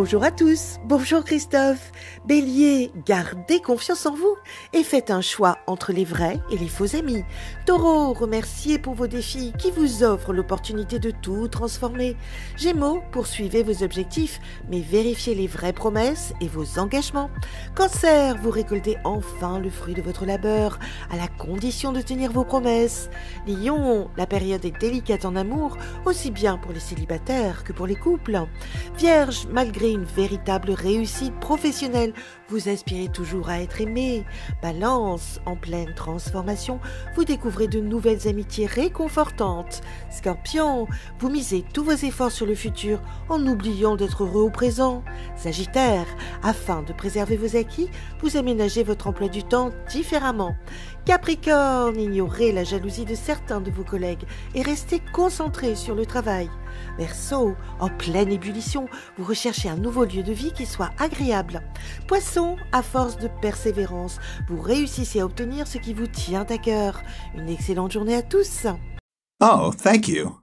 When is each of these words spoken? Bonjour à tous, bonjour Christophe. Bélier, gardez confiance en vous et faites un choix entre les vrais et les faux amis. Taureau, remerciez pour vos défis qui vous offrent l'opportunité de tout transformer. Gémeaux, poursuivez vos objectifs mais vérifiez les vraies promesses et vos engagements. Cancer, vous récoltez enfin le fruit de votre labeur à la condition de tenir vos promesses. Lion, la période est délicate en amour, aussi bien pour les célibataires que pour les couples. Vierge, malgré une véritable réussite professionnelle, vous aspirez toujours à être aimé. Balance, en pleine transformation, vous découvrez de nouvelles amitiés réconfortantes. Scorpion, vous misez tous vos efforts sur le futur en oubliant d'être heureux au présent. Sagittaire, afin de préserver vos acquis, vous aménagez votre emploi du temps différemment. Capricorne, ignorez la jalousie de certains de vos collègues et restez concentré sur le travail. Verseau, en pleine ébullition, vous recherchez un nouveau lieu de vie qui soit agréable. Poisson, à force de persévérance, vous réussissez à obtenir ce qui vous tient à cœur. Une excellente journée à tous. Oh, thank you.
Bonjour 0.00 0.22
à 0.22 0.30
tous, 0.30 0.76
bonjour 0.84 1.24
Christophe. 1.24 1.90
Bélier, 2.24 2.92
gardez 3.04 3.58
confiance 3.58 4.06
en 4.06 4.14
vous 4.14 4.36
et 4.72 4.84
faites 4.84 5.10
un 5.10 5.22
choix 5.22 5.58
entre 5.66 5.92
les 5.92 6.04
vrais 6.04 6.38
et 6.52 6.56
les 6.56 6.68
faux 6.68 6.94
amis. 6.94 7.24
Taureau, 7.66 8.12
remerciez 8.12 8.78
pour 8.78 8.94
vos 8.94 9.08
défis 9.08 9.52
qui 9.58 9.72
vous 9.72 10.04
offrent 10.04 10.32
l'opportunité 10.32 11.00
de 11.00 11.10
tout 11.10 11.48
transformer. 11.48 12.16
Gémeaux, 12.56 13.02
poursuivez 13.10 13.64
vos 13.64 13.82
objectifs 13.82 14.38
mais 14.70 14.78
vérifiez 14.78 15.34
les 15.34 15.48
vraies 15.48 15.72
promesses 15.72 16.32
et 16.40 16.46
vos 16.46 16.78
engagements. 16.78 17.28
Cancer, 17.74 18.36
vous 18.40 18.50
récoltez 18.50 18.98
enfin 19.02 19.58
le 19.58 19.68
fruit 19.68 19.94
de 19.94 20.02
votre 20.02 20.26
labeur 20.26 20.78
à 21.10 21.16
la 21.16 21.26
condition 21.26 21.90
de 21.90 22.02
tenir 22.02 22.30
vos 22.30 22.44
promesses. 22.44 23.10
Lion, 23.48 24.08
la 24.16 24.28
période 24.28 24.64
est 24.64 24.78
délicate 24.78 25.24
en 25.24 25.34
amour, 25.34 25.76
aussi 26.04 26.30
bien 26.30 26.56
pour 26.56 26.70
les 26.70 26.78
célibataires 26.78 27.64
que 27.64 27.72
pour 27.72 27.88
les 27.88 27.96
couples. 27.96 28.46
Vierge, 28.96 29.48
malgré 29.50 29.87
une 29.92 30.04
véritable 30.04 30.70
réussite 30.70 31.38
professionnelle, 31.40 32.12
vous 32.48 32.68
aspirez 32.68 33.08
toujours 33.08 33.48
à 33.48 33.60
être 33.60 33.80
aimé. 33.80 34.24
Balance, 34.62 35.40
en 35.46 35.56
pleine 35.56 35.94
transformation, 35.94 36.80
vous 37.14 37.24
découvrez 37.24 37.68
de 37.68 37.80
nouvelles 37.80 38.26
amitiés 38.26 38.66
réconfortantes. 38.66 39.82
Scorpion, 40.10 40.86
vous 41.18 41.28
misez 41.28 41.64
tous 41.74 41.84
vos 41.84 41.92
efforts 41.92 42.32
sur 42.32 42.46
le 42.46 42.54
futur 42.54 43.00
en 43.28 43.44
oubliant 43.46 43.96
d'être 43.96 44.24
heureux 44.24 44.42
au 44.42 44.50
présent. 44.50 45.02
Sagittaire, 45.36 46.06
afin 46.42 46.82
de 46.82 46.92
préserver 46.92 47.36
vos 47.36 47.56
acquis, 47.56 47.90
vous 48.20 48.36
aménagez 48.36 48.82
votre 48.82 49.08
emploi 49.08 49.28
du 49.28 49.44
temps 49.44 49.70
différemment. 49.90 50.56
Capricorne, 51.04 51.98
ignorez 51.98 52.52
la 52.52 52.64
jalousie 52.64 53.06
de 53.06 53.14
certains 53.14 53.60
de 53.60 53.70
vos 53.70 53.84
collègues 53.84 54.24
et 54.54 54.62
restez 54.62 55.00
concentré 55.12 55.74
sur 55.74 55.94
le 55.94 56.04
travail. 56.04 56.50
Verseau, 56.98 57.54
en 57.80 57.88
pleine 57.88 58.32
ébullition, 58.32 58.88
vous 59.16 59.24
recherchez 59.24 59.67
un 59.68 59.76
nouveau 59.76 60.04
lieu 60.04 60.22
de 60.22 60.32
vie 60.32 60.52
qui 60.52 60.66
soit 60.66 60.90
agréable. 60.98 61.62
Poisson, 62.06 62.56
à 62.72 62.82
force 62.82 63.18
de 63.18 63.28
persévérance, 63.40 64.18
vous 64.48 64.60
réussissez 64.60 65.20
à 65.20 65.24
obtenir 65.24 65.66
ce 65.66 65.78
qui 65.78 65.94
vous 65.94 66.06
tient 66.06 66.46
à 66.48 66.58
cœur. 66.58 67.02
Une 67.36 67.48
excellente 67.48 67.92
journée 67.92 68.14
à 68.14 68.22
tous. 68.22 68.66
Oh, 69.40 69.72
thank 69.72 70.08
you. 70.08 70.37